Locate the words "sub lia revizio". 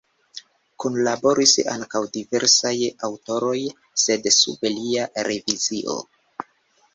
4.39-6.01